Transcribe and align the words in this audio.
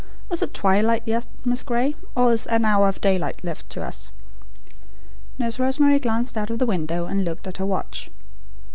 Is 0.31 0.41
it 0.41 0.55
twilight 0.55 1.03
yet, 1.05 1.27
Miss 1.45 1.61
Gray, 1.61 1.93
or 2.15 2.33
is 2.33 2.47
an 2.47 2.65
hour 2.65 2.87
of 2.89 3.01
daylight 3.01 3.43
left 3.43 3.69
to 3.69 3.83
us?" 3.83 4.09
Nurse 5.37 5.59
Rosemary 5.59 5.99
glanced 5.99 6.35
out 6.39 6.49
of 6.49 6.57
the 6.57 6.65
window 6.65 7.05
and 7.05 7.23
looked 7.23 7.45
at 7.45 7.57
her 7.57 7.67
watch. 7.67 8.09